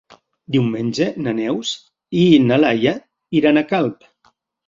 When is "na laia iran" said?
2.47-3.61